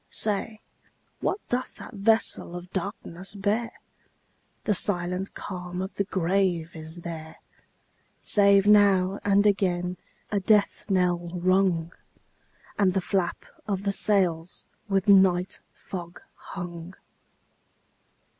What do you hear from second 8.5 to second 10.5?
now and again a